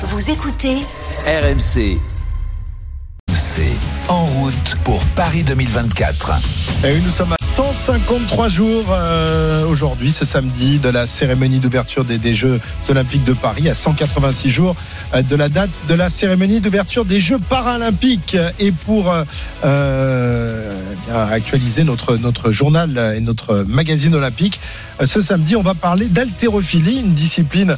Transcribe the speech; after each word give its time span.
Vous 0.00 0.30
écoutez 0.30 0.76
RMC. 1.26 1.98
C'est 3.34 3.72
en 4.06 4.24
route 4.26 4.76
pour 4.84 5.04
Paris 5.16 5.42
2024. 5.42 6.34
Et 6.84 7.00
nous 7.00 7.10
sommes 7.10 7.32
à 7.32 7.36
153 7.78 8.48
jours 8.48 8.86
euh, 8.90 9.64
aujourd'hui, 9.64 10.10
ce 10.10 10.24
samedi, 10.24 10.78
de 10.78 10.88
la 10.88 11.06
cérémonie 11.06 11.60
d'ouverture 11.60 12.04
des, 12.04 12.34
Jeux 12.34 12.60
Olympiques 12.88 13.24
de 13.24 13.32
Paris, 13.32 13.68
à 13.68 13.74
186 13.74 14.50
jours 14.50 14.74
euh, 15.14 15.22
de 15.22 15.36
la 15.36 15.48
date 15.48 15.70
de 15.86 15.94
la 15.94 16.10
cérémonie 16.10 16.60
d'ouverture 16.60 17.04
des 17.04 17.20
Jeux 17.20 17.38
Paralympiques. 17.38 18.36
Et 18.58 18.72
pour 18.72 19.12
euh, 19.12 19.22
euh, 19.64 20.72
actualiser 21.08 21.84
notre, 21.84 22.16
notre 22.16 22.50
journal 22.50 23.14
et 23.16 23.20
notre 23.20 23.64
magazine 23.68 24.14
olympique, 24.14 24.60
euh, 25.00 25.06
ce 25.06 25.20
samedi, 25.20 25.54
on 25.54 25.62
va 25.62 25.74
parler 25.74 26.06
d'haltérophilie, 26.06 26.98
une 27.00 27.12
discipline 27.12 27.76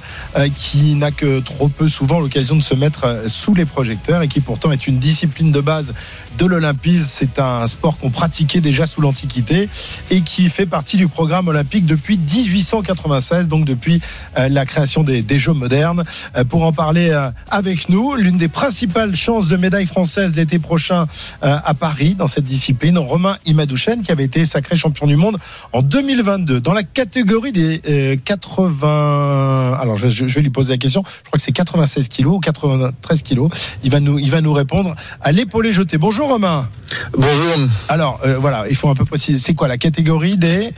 qui 0.54 0.94
n'a 0.94 1.10
que 1.10 1.40
trop 1.40 1.68
peu 1.68 1.88
souvent 1.88 2.20
l'occasion 2.20 2.56
de 2.56 2.62
se 2.62 2.74
mettre 2.74 3.24
sous 3.28 3.54
les 3.54 3.66
projecteurs 3.66 4.22
et 4.22 4.28
qui 4.28 4.40
pourtant 4.40 4.72
est 4.72 4.86
une 4.86 4.98
discipline 4.98 5.52
de 5.52 5.60
base 5.60 5.92
de 6.38 6.46
l'olympisme. 6.46 7.06
C'est 7.06 7.38
un 7.38 7.66
sport 7.66 7.98
qu'on 7.98 8.10
pratiquait 8.10 8.60
déjà 8.60 8.86
sous 8.86 9.02
l'Antiquité 9.02 9.68
et 10.10 10.20
qui 10.22 10.48
fait 10.48 10.66
partie 10.66 10.96
du 10.96 11.08
programme 11.08 11.48
olympique 11.48 11.86
depuis 11.86 12.18
1896, 12.18 13.48
donc 13.48 13.64
depuis 13.64 14.00
euh, 14.38 14.48
la 14.48 14.64
création 14.66 15.02
des, 15.02 15.22
des 15.22 15.38
Jeux 15.38 15.52
modernes. 15.52 16.04
Euh, 16.36 16.44
Pour 16.44 16.64
en 16.64 16.72
parler 16.72 17.10
euh, 17.10 17.30
avec 17.50 17.88
nous, 17.88 18.14
l'une 18.16 18.36
des 18.36 18.48
principales 18.48 19.14
chances 19.16 19.48
de 19.48 19.56
médaille 19.56 19.86
française 19.86 20.34
l'été 20.36 20.58
prochain 20.58 21.06
à 21.42 21.74
Paris 21.74 22.14
dans 22.14 22.26
cette 22.26 22.44
discipline, 22.44 22.98
Romain 22.98 23.36
Imadouchen, 23.46 24.02
qui 24.02 24.12
avait 24.12 24.24
été 24.24 24.44
sacré 24.44 24.76
champion 24.76 25.06
du 25.06 25.16
monde 25.16 25.38
en 25.72 25.82
2022 25.82 26.60
dans 26.60 26.72
la 26.72 26.82
catégorie 26.82 27.52
des 27.52 27.80
euh, 27.88 28.16
80. 28.24 29.78
Alors 29.80 29.96
je, 29.96 30.08
je- 30.08 30.26
je 30.26 30.34
vais 30.36 30.42
lui 30.42 30.50
poser 30.50 30.72
la 30.72 30.78
question. 30.78 31.02
Je 31.06 31.28
crois 31.28 31.38
que 31.38 31.42
c'est 31.42 31.52
96 31.52 32.08
kilos 32.08 32.36
ou 32.36 32.40
93 32.40 33.22
kilos. 33.22 33.50
Il 33.84 33.90
va 33.90 34.00
nous, 34.00 34.18
il 34.18 34.30
va 34.30 34.40
nous 34.40 34.52
répondre 34.52 34.94
à 35.20 35.32
l'épaulé 35.32 35.72
jeté. 35.72 35.98
Bonjour 35.98 36.28
Romain. 36.28 36.68
Bonjour. 37.16 37.68
Alors 37.88 38.20
euh, 38.24 38.36
voilà, 38.38 38.64
il 38.68 38.76
faut 38.76 38.88
un 38.88 38.94
peu 38.94 39.04
préciser. 39.04 39.38
C'est 39.38 39.54
quoi 39.54 39.68
la 39.70 39.78
catégorie 39.78 40.36
des 40.36 40.72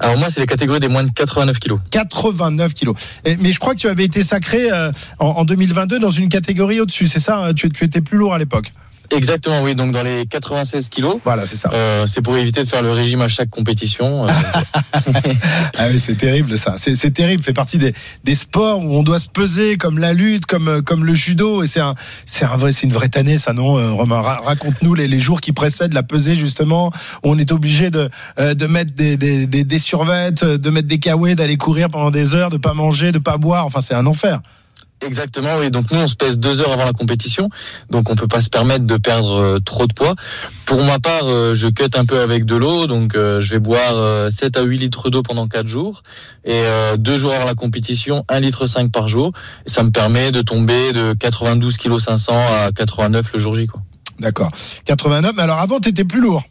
Alors 0.00 0.16
moi, 0.18 0.28
c'est 0.30 0.40
la 0.40 0.46
catégorie 0.46 0.80
des 0.80 0.88
moins 0.88 1.04
de 1.04 1.10
89 1.10 1.58
kilos. 1.58 1.78
89 1.90 2.72
kilos. 2.74 2.96
Et- 3.24 3.36
mais 3.36 3.52
je 3.52 3.58
crois 3.60 3.74
que 3.74 3.78
tu 3.80 3.88
avais 3.88 4.04
été 4.04 4.22
sacré 4.24 4.72
euh, 4.72 4.90
en, 5.18 5.26
en 5.28 5.44
2022 5.44 5.98
dans 5.98 6.10
une 6.10 6.28
catégorie 6.30 6.80
au-dessus. 6.80 7.08
C'est 7.08 7.20
ça 7.20 7.36
hein? 7.38 7.52
Tu, 7.54 7.68
tu 7.68 7.84
étais 7.84 8.00
plus 8.00 8.16
lourd 8.18 8.32
à 8.34 8.38
l'époque. 8.38 8.72
Exactement, 9.10 9.62
oui. 9.62 9.74
Donc 9.74 9.92
dans 9.92 10.02
les 10.02 10.26
96 10.26 10.88
kilos. 10.88 11.16
Voilà, 11.24 11.44
c'est 11.46 11.56
ça. 11.56 11.70
Euh, 11.74 12.06
c'est 12.06 12.22
pour 12.22 12.36
éviter 12.36 12.62
de 12.62 12.68
faire 12.68 12.82
le 12.82 12.92
régime 12.92 13.20
à 13.20 13.28
chaque 13.28 13.50
compétition. 13.50 14.26
Euh, 14.26 14.28
Ah 15.78 15.86
oui, 15.90 15.98
c'est 15.98 16.16
terrible 16.16 16.56
ça. 16.58 16.74
C'est 16.76 17.10
terrible. 17.12 17.42
Fait 17.42 17.52
partie 17.52 17.78
des, 17.78 17.94
des 18.24 18.34
sports 18.34 18.80
où 18.84 18.94
on 18.96 19.02
doit 19.02 19.18
se 19.18 19.28
peser, 19.28 19.76
comme 19.76 19.98
la 19.98 20.12
lutte, 20.12 20.46
comme 20.46 20.68
euh, 20.68 20.82
comme 20.82 21.04
le 21.04 21.14
judo. 21.14 21.62
Et 21.62 21.66
c'est 21.66 21.80
un 21.80 21.94
c'est 22.26 22.44
un 22.44 22.56
vrai 22.56 22.72
c'est 22.72 22.86
une 22.86 22.92
vraie 22.92 23.08
tannée 23.08 23.38
ça 23.38 23.52
non 23.52 23.78
euh, 23.78 23.90
Romain? 23.92 24.20
Ra- 24.20 24.40
Raconte-nous 24.44 24.94
les, 24.94 25.08
les 25.08 25.18
jours 25.18 25.40
qui 25.40 25.52
précèdent 25.52 25.94
la 25.94 26.02
pesée 26.02 26.34
justement 26.34 26.88
où 27.22 27.30
on 27.32 27.38
est 27.38 27.52
obligé 27.52 27.90
de 27.90 28.10
de 28.38 28.66
mettre 28.66 28.94
des 28.94 29.16
des 29.16 29.46
des, 29.46 29.64
des 29.64 29.78
survêtes, 29.78 30.44
de 30.44 30.70
mettre 30.70 30.88
des 30.88 30.98
kawaii, 30.98 31.34
d'aller 31.34 31.56
courir 31.56 31.90
pendant 31.90 32.10
des 32.10 32.34
heures, 32.34 32.50
de 32.50 32.58
pas 32.58 32.74
manger, 32.74 33.12
de 33.12 33.18
pas 33.18 33.36
boire. 33.38 33.66
Enfin 33.66 33.80
c'est 33.80 33.94
un 33.94 34.06
enfer. 34.06 34.40
Exactement, 35.04 35.56
oui. 35.58 35.70
Donc 35.70 35.90
nous, 35.90 35.98
on 35.98 36.08
se 36.08 36.16
pèse 36.16 36.38
deux 36.38 36.60
heures 36.60 36.72
avant 36.72 36.84
la 36.84 36.92
compétition. 36.92 37.48
Donc 37.90 38.10
on 38.10 38.16
peut 38.16 38.28
pas 38.28 38.40
se 38.40 38.48
permettre 38.48 38.84
de 38.84 38.96
perdre 38.96 39.40
euh, 39.40 39.58
trop 39.58 39.86
de 39.86 39.92
poids. 39.92 40.14
Pour 40.66 40.82
ma 40.84 40.98
part, 40.98 41.24
euh, 41.24 41.54
je 41.54 41.68
cut 41.68 41.90
un 41.94 42.04
peu 42.04 42.20
avec 42.20 42.44
de 42.44 42.56
l'eau. 42.56 42.86
Donc 42.86 43.14
euh, 43.14 43.40
je 43.40 43.50
vais 43.50 43.58
boire 43.58 43.94
euh, 43.94 44.30
7 44.30 44.56
à 44.56 44.62
8 44.62 44.78
litres 44.78 45.10
d'eau 45.10 45.22
pendant 45.22 45.48
4 45.48 45.66
jours. 45.66 46.02
Et 46.44 46.64
deux 46.98 47.16
jours 47.16 47.32
avant 47.32 47.44
la 47.44 47.54
compétition, 47.54 48.24
1 48.28 48.40
litre 48.40 48.66
5 48.66 48.90
par 48.90 49.06
jour. 49.06 49.32
Et 49.64 49.70
ça 49.70 49.84
me 49.84 49.90
permet 49.90 50.32
de 50.32 50.40
tomber 50.40 50.92
de 50.92 51.12
92 51.12 51.76
kg 51.76 52.00
500 52.00 52.32
à 52.34 52.72
89 52.72 53.32
le 53.34 53.38
jour 53.38 53.54
J. 53.54 53.68
D'accord. 54.18 54.50
89. 54.86 55.32
Mais 55.36 55.42
alors 55.42 55.60
avant 55.60 55.78
t'étais 55.78 56.04
plus 56.04 56.20
lourd. 56.20 56.42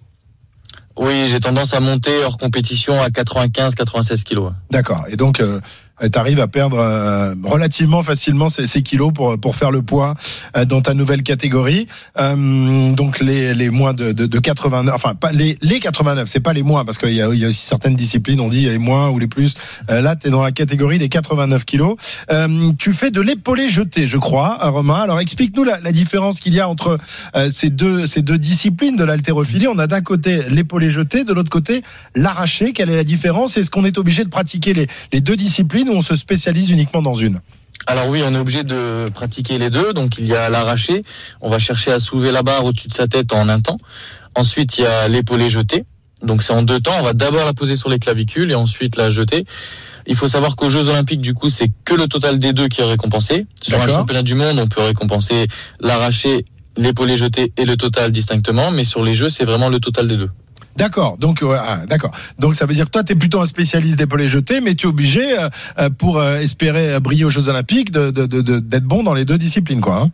Oui, 0.98 1.28
j'ai 1.30 1.40
tendance 1.40 1.74
à 1.74 1.80
monter 1.80 2.12
hors 2.24 2.38
compétition 2.38 3.02
à 3.02 3.10
95-96 3.10 4.24
kilos. 4.24 4.52
D'accord. 4.72 5.06
Et 5.10 5.16
donc, 5.16 5.40
euh, 5.40 5.60
tu 6.10 6.20
arrives 6.20 6.40
à 6.40 6.48
perdre 6.48 6.78
euh, 6.80 7.36
relativement 7.44 8.04
facilement 8.04 8.50
ces, 8.50 8.66
ces 8.66 8.82
kilos 8.82 9.12
pour 9.14 9.40
pour 9.40 9.56
faire 9.56 9.72
le 9.72 9.82
poids 9.82 10.16
euh, 10.58 10.66
dans 10.66 10.82
ta 10.82 10.94
nouvelle 10.94 11.24
catégorie. 11.24 11.88
Euh, 12.20 12.92
donc 12.94 13.20
les 13.20 13.54
les 13.54 13.70
moins 13.70 13.94
de, 13.94 14.12
de, 14.12 14.26
de 14.26 14.40
89, 14.40 14.94
enfin 14.94 15.16
pas 15.16 15.32
les 15.32 15.58
les 15.62 15.80
89, 15.80 16.28
c'est 16.28 16.40
pas 16.40 16.54
les 16.54 16.64
moins 16.64 16.86
parce 16.86 16.98
qu'il 16.98 17.14
y 17.14 17.22
a 17.22 17.34
y 17.34 17.46
a 17.46 17.48
aussi 17.48 17.66
certaines 17.66 17.96
disciplines 17.96 18.40
on 18.40 18.50
dit 18.50 18.70
les 18.70 18.78
moins 18.78 19.10
ou 19.10 19.20
les 19.20 19.28
plus. 19.28 19.56
Euh, 19.90 20.02
là, 20.02 20.16
tu 20.16 20.28
es 20.28 20.30
dans 20.30 20.44
la 20.44 20.52
catégorie 20.52 21.00
des 21.00 21.10
89 21.10 21.66
kilos. 21.66 21.96
Euh, 22.32 22.72
tu 22.78 22.94
fais 22.94 23.12
de 23.12 23.22
l'épaulé 23.22 23.70
jeté, 23.70 24.08
je 24.08 24.18
crois, 24.18 24.60
euh, 24.64 24.70
Romain. 24.70 25.02
Alors 25.02 25.20
explique-nous 25.20 25.64
la, 25.64 25.80
la 25.80 25.92
différence 25.92 26.40
qu'il 26.40 26.54
y 26.54 26.60
a 26.60 26.68
entre 26.68 26.98
euh, 27.36 27.50
ces 27.52 27.70
deux 27.70 28.06
ces 28.06 28.22
deux 28.22 28.38
disciplines 28.38 28.96
de 28.96 29.04
l'haltérophilie. 29.04 29.68
On 29.68 29.80
a 29.80 29.88
d'un 29.88 30.02
côté 30.02 30.42
l'épaulé 30.50 30.90
jeté, 30.90 31.24
de 31.24 31.34
l'autre 31.34 31.50
côté 31.50 31.84
l'arraché. 32.16 32.74
Quelle 32.74 32.90
est 32.90 32.96
la 32.96 33.04
différence? 33.04 33.58
Est-ce 33.58 33.70
qu'on 33.70 33.86
est 33.86 33.98
obligé 33.98 34.24
de 34.24 34.30
pratiquer 34.30 34.74
les, 34.74 34.88
les 35.14 35.22
deux 35.22 35.36
disciplines 35.36 35.90
ou 35.92 35.98
on 35.98 36.02
se 36.02 36.16
spécialise 36.16 36.72
uniquement 36.72 37.02
dans 37.02 37.14
une 37.14 37.40
Alors 37.88 38.08
oui, 38.08 38.22
on 38.26 38.34
est 38.34 38.38
obligé 38.38 38.64
de 38.64 39.06
pratiquer 39.14 39.58
les 39.58 39.70
deux. 39.70 39.94
Donc 39.94 40.18
il 40.18 40.26
y 40.26 40.36
a 40.36 40.50
l'arraché. 40.50 41.02
On 41.42 41.50
va 41.50 41.60
chercher 41.60 41.92
à 41.92 42.00
soulever 42.00 42.32
la 42.32 42.44
barre 42.44 42.66
au-dessus 42.66 42.88
de 42.88 42.94
sa 42.94 43.08
tête 43.08 43.34
en 43.34 43.50
un 43.50 43.60
temps. 43.60 43.78
Ensuite, 44.36 44.78
il 44.78 44.84
y 44.84 44.88
a 44.88 45.08
l'épaulé 45.08 45.50
jeté. 45.50 45.84
Donc 46.24 46.44
c'est 46.44 46.54
en 46.54 46.62
deux 46.62 46.80
temps. 46.80 46.94
On 47.00 47.04
va 47.04 47.14
d'abord 47.14 47.46
la 47.46 47.54
poser 47.54 47.76
sur 47.76 47.90
les 47.90 48.00
clavicules 48.00 48.52
et 48.52 48.56
ensuite 48.56 48.96
la 48.96 49.10
jeter. 49.10 49.46
Il 50.08 50.16
faut 50.16 50.28
savoir 50.28 50.56
qu'aux 50.56 50.70
Jeux 50.70 50.88
Olympiques, 50.88 51.22
du 51.22 51.34
coup, 51.34 51.50
c'est 51.50 51.70
que 51.86 51.94
le 51.94 52.08
total 52.08 52.40
des 52.40 52.54
deux 52.54 52.68
qui 52.68 52.82
est 52.82 52.86
récompensé. 52.86 53.46
Sur 53.62 53.80
un 53.82 53.88
championnat 53.88 54.24
du 54.24 54.36
monde, 54.36 54.60
on 54.60 54.68
peut 54.68 54.82
récompenser 54.82 55.48
l'arraché, 55.80 56.46
l'épaulé 56.78 57.18
jeté 57.18 57.54
et 57.58 57.66
le 57.66 57.78
total 57.78 58.12
distinctement. 58.12 58.72
Mais 58.72 58.84
sur 58.84 59.04
les 59.04 59.14
Jeux, 59.14 59.30
c'est 59.30 59.46
vraiment 59.46 59.70
le 59.70 59.80
total 59.80 60.08
des 60.08 60.18
deux. 60.18 60.30
D'accord. 60.78 61.18
Donc 61.18 61.40
ouais, 61.42 61.58
ah, 61.60 61.86
d'accord. 61.88 62.12
Donc 62.40 62.56
ça 62.56 62.66
veut 62.66 62.74
dire 62.74 62.86
que 62.86 62.92
toi 62.92 63.04
tu 63.04 63.14
es 63.14 63.16
plutôt 63.16 63.42
un 63.42 63.46
spécialiste 63.46 63.98
d'épaulé 63.98 64.28
jeté, 64.30 64.62
mais 64.62 64.76
tu 64.76 64.88
es 64.88 64.90
obligé 64.90 65.38
euh, 65.38 65.50
euh, 65.80 65.90
pour 65.90 66.18
euh, 66.18 66.38
espérer 66.40 66.94
euh, 66.94 67.00
briller 67.00 67.26
aux 67.26 67.30
Jeux 67.30 67.50
Olympiques 67.50 67.92
d'être 67.92 68.86
bon 68.86 69.04
dans 69.04 69.14
les 69.14 69.26
deux 69.26 69.38
disciplines, 69.38 69.82
quoi. 69.82 69.98
hein. 69.98 70.12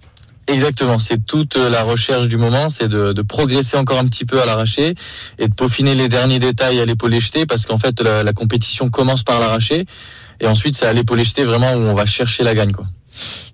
Exactement, 0.49 0.97
c'est 0.97 1.25
toute 1.25 1.57
la 1.57 1.83
recherche 1.83 2.29
du 2.29 2.37
moment, 2.37 2.69
c'est 2.69 2.87
de, 2.87 3.21
progresser 3.21 3.75
encore 3.75 3.99
un 3.99 4.05
petit 4.05 4.23
peu 4.23 4.41
à 4.41 4.45
l'arraché 4.45 4.95
et 5.39 5.49
de 5.49 5.53
peaufiner 5.53 5.93
les 5.93 6.07
derniers 6.07 6.39
détails 6.39 6.79
à 6.79 6.85
l'épaulé 6.85 7.19
jeté 7.19 7.45
parce 7.45 7.65
qu'en 7.65 7.77
fait 7.77 7.99
la, 8.01 8.23
la 8.23 8.31
compétition 8.31 8.89
commence 8.89 9.23
par 9.23 9.41
l'arraché 9.41 9.85
et 10.39 10.47
ensuite 10.47 10.75
c'est 10.75 10.85
à 10.85 10.93
l'épaulé 10.93 11.25
jeté 11.25 11.43
vraiment 11.43 11.73
où 11.73 11.79
on 11.79 11.93
va 11.93 12.05
chercher 12.05 12.43
la 12.45 12.55
gagne 12.55 12.71
quoi. 12.71 12.85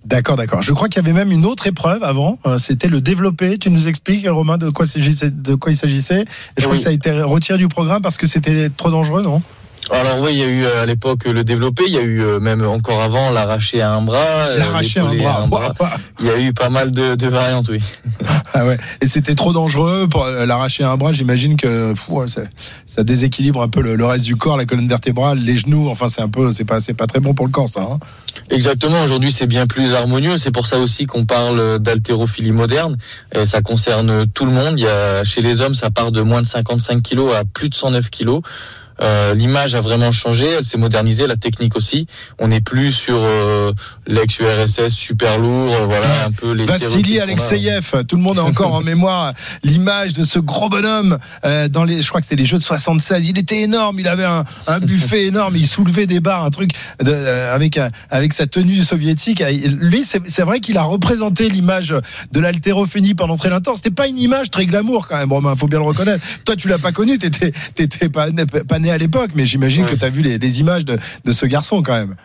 D'accord, 0.05 0.35
d'accord. 0.35 0.61
Je 0.61 0.73
crois 0.73 0.89
qu'il 0.89 1.01
y 1.01 1.05
avait 1.05 1.13
même 1.17 1.31
une 1.31 1.45
autre 1.45 1.67
épreuve 1.67 2.03
avant. 2.03 2.37
euh, 2.45 2.57
C'était 2.57 2.87
le 2.89 3.01
développé. 3.01 3.57
Tu 3.57 3.69
nous 3.69 3.87
expliques, 3.87 4.27
Romain, 4.27 4.57
de 4.57 4.69
quoi 4.69 4.85
s'agissait 4.85 5.29
De 5.31 5.55
quoi 5.55 5.71
il 5.71 5.77
s'agissait 5.77 6.25
Je 6.57 6.63
crois 6.65 6.75
que 6.75 6.81
ça 6.81 6.89
a 6.89 6.93
été 6.93 7.11
retiré 7.21 7.57
du 7.57 7.67
programme 7.67 8.01
parce 8.01 8.17
que 8.17 8.27
c'était 8.27 8.69
trop 8.69 8.89
dangereux, 8.91 9.21
non? 9.21 9.41
Alors 9.91 10.19
oui, 10.21 10.29
il 10.33 10.39
y 10.39 10.43
a 10.43 10.47
eu 10.47 10.63
euh, 10.63 10.83
à 10.83 10.85
l'époque 10.85 11.25
le 11.25 11.43
développé, 11.43 11.83
il 11.87 11.93
y 11.93 11.97
a 11.97 12.01
eu 12.03 12.21
euh, 12.21 12.39
même 12.39 12.65
encore 12.65 13.01
avant 13.01 13.31
l'arraché 13.31 13.81
à 13.81 13.91
un 13.93 14.01
bras, 14.01 14.17
euh, 14.17 14.57
L'arracher 14.57 15.01
un 15.01 15.09
l'épaulé 15.11 15.25
à 15.25 15.45
bras. 15.47 15.73
Il 16.19 16.25
y 16.25 16.29
a 16.29 16.39
eu 16.39 16.53
pas 16.53 16.69
mal 16.69 16.91
de, 16.91 17.15
de 17.15 17.27
variantes, 17.27 17.67
oui. 17.69 17.79
Ah 18.53 18.65
ouais. 18.65 18.77
Et 19.01 19.07
c'était 19.07 19.35
trop 19.35 19.51
dangereux 19.51 20.07
pour 20.09 20.25
l'arracher 20.25 20.83
un 20.83 20.95
bras. 20.95 21.11
J'imagine 21.11 21.57
que 21.57 21.93
ouais, 22.09 22.27
ça, 22.27 22.41
ça 22.85 23.03
déséquilibre 23.03 23.61
un 23.61 23.67
peu 23.67 23.81
le, 23.81 23.95
le 23.95 24.05
reste 24.05 24.23
du 24.23 24.35
corps, 24.35 24.57
la 24.57 24.65
colonne 24.65 24.87
vertébrale, 24.87 25.39
les 25.39 25.55
genoux. 25.55 25.89
Enfin, 25.89 26.07
c'est 26.07 26.21
un 26.21 26.29
peu, 26.29 26.51
c'est 26.51 26.65
pas, 26.65 26.79
c'est 26.79 26.93
pas 26.93 27.07
très 27.07 27.19
bon 27.19 27.33
pour 27.33 27.45
le 27.45 27.51
corps, 27.51 27.67
ça. 27.69 27.81
hein. 27.81 27.99
Exactement, 28.49 29.01
aujourd'hui 29.03 29.31
c'est 29.31 29.47
bien 29.47 29.67
plus 29.67 29.93
harmonieux, 29.93 30.37
c'est 30.37 30.51
pour 30.51 30.65
ça 30.65 30.79
aussi 30.79 31.05
qu'on 31.05 31.25
parle 31.25 31.77
d'haltérophilie 31.79 32.51
moderne, 32.51 32.97
et 33.35 33.45
ça 33.45 33.61
concerne 33.61 34.25
tout 34.27 34.45
le 34.45 34.51
monde, 34.51 34.73
il 34.79 34.83
y 34.83 34.87
a, 34.87 35.23
chez 35.23 35.41
les 35.41 35.61
hommes 35.61 35.75
ça 35.75 35.91
part 35.91 36.11
de 36.11 36.21
moins 36.21 36.41
de 36.41 36.47
55 36.47 37.01
kilos 37.03 37.33
à 37.35 37.43
plus 37.45 37.69
de 37.69 37.75
109 37.75 38.09
kilos, 38.09 38.41
Euh, 39.01 39.33
l'image 39.33 39.75
a 39.75 39.81
vraiment 39.81 40.11
changé, 40.11 40.45
elle 40.57 40.65
s'est 40.65 40.77
modernisée, 40.77 41.27
la 41.27 41.35
technique 41.35 41.75
aussi, 41.75 42.07
on 42.39 42.47
n'est 42.47 42.61
plus 42.61 42.91
sur 42.91 43.17
euh, 43.17 43.71
l'ex-URSS 44.07 44.89
super 44.89 45.37
lourd, 45.37 45.73
euh, 45.73 45.85
voilà 45.85 46.25
un 46.25 46.31
peu 46.31 46.51
les 46.51 46.65
Vassili. 46.65 47.19
Alexeyev, 47.19 48.03
tout 48.07 48.15
le 48.15 48.21
monde 48.21 48.39
a 48.39 48.43
encore 48.43 48.73
en 48.75 48.81
mémoire 48.81 49.33
l'image 49.63 50.13
de 50.13 50.23
ce 50.23 50.39
gros 50.39 50.69
bonhomme 50.69 51.17
euh, 51.45 51.67
dans 51.67 51.83
les, 51.83 52.01
je 52.01 52.07
crois 52.09 52.21
que 52.21 52.27
c'était 52.27 52.41
les 52.41 52.45
Jeux 52.45 52.57
de 52.57 52.63
76. 52.63 53.27
Il 53.27 53.37
était 53.37 53.61
énorme, 53.61 53.99
il 53.99 54.07
avait 54.07 54.25
un, 54.25 54.43
un 54.67 54.79
buffet 54.79 55.23
énorme, 55.27 55.55
il 55.55 55.67
soulevait 55.67 56.05
des 56.05 56.19
barres, 56.19 56.45
un 56.45 56.51
truc 56.51 56.71
de, 57.01 57.13
avec 57.13 57.79
avec 58.09 58.33
sa 58.33 58.47
tenue 58.47 58.83
soviétique. 58.83 59.43
Lui, 59.65 60.03
c'est 60.05 60.43
vrai 60.43 60.59
qu'il 60.59 60.77
a 60.77 60.83
représenté 60.83 61.49
l'image 61.49 61.95
de 62.31 62.39
l'haltérophénie 62.39 63.13
pendant 63.13 63.37
très 63.37 63.49
longtemps. 63.49 63.75
C'était 63.75 63.91
pas 63.91 64.07
une 64.07 64.19
image 64.19 64.51
très 64.51 64.65
glamour 64.65 65.07
quand 65.07 65.17
même, 65.17 65.31
Romain. 65.31 65.55
Faut 65.55 65.67
bien 65.67 65.79
le 65.79 65.85
reconnaître. 65.85 66.23
Toi, 66.45 66.55
tu 66.55 66.67
l'as 66.67 66.77
pas 66.77 66.91
connu, 66.91 67.17
t'étais 67.17 67.51
t'étais 67.75 68.09
pas 68.09 68.27
pas 68.67 68.79
né 68.83 68.91
à 68.91 68.97
l'époque, 68.99 69.31
mais 69.35 69.45
j'imagine 69.47 69.85
Ouais. 69.85 69.91
que 69.91 69.95
t'as 69.95 70.09
vu 70.09 70.21
les, 70.21 70.37
les 70.37 70.59
images 70.59 70.85
de, 70.85 70.97
de 71.25 71.31
ce 71.31 71.45
garçon 71.47 71.81
quand 71.81 71.93
même. 71.93 72.15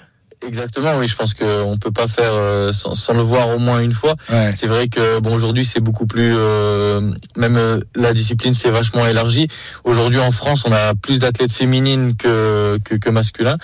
Exactement, 0.46 0.96
oui, 0.98 1.08
je 1.08 1.16
pense 1.16 1.34
qu'on 1.34 1.78
peut 1.80 1.90
pas 1.90 2.06
faire 2.06 2.30
euh, 2.32 2.72
sans, 2.72 2.94
sans 2.94 3.12
le 3.14 3.22
voir 3.22 3.48
au 3.48 3.58
moins 3.58 3.80
une 3.80 3.90
fois. 3.90 4.14
Ouais. 4.30 4.52
C'est 4.54 4.68
vrai 4.68 4.86
que 4.88 5.18
bon 5.18 5.34
aujourd'hui 5.34 5.64
c'est 5.64 5.80
beaucoup 5.80 6.06
plus 6.06 6.32
euh, 6.32 7.10
même 7.36 7.56
euh, 7.56 7.80
la 7.96 8.12
discipline 8.14 8.54
s'est 8.54 8.70
vachement 8.70 9.04
élargie. 9.04 9.48
Aujourd'hui 9.82 10.20
en 10.20 10.30
France 10.30 10.62
on 10.64 10.70
a 10.72 10.94
plus 10.94 11.18
d'athlètes 11.18 11.50
féminines 11.50 12.14
que 12.14 12.78
que, 12.84 12.94
que 12.94 13.10
masculins. 13.10 13.56